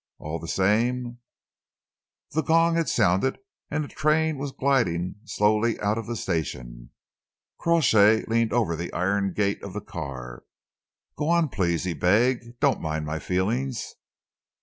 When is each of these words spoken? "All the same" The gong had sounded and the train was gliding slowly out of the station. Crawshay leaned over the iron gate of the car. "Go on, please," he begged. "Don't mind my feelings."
"All 0.17 0.39
the 0.39 0.47
same" 0.47 1.19
The 2.33 2.41
gong 2.41 2.75
had 2.75 2.89
sounded 2.89 3.37
and 3.69 3.83
the 3.83 3.87
train 3.87 4.39
was 4.39 4.51
gliding 4.51 5.17
slowly 5.25 5.79
out 5.79 5.99
of 5.99 6.07
the 6.07 6.15
station. 6.15 6.89
Crawshay 7.59 8.25
leaned 8.27 8.51
over 8.51 8.75
the 8.75 8.91
iron 8.93 9.31
gate 9.31 9.61
of 9.61 9.73
the 9.73 9.79
car. 9.81 10.43
"Go 11.17 11.29
on, 11.29 11.49
please," 11.49 11.83
he 11.83 11.93
begged. 11.93 12.59
"Don't 12.59 12.81
mind 12.81 13.05
my 13.05 13.19
feelings." 13.19 13.93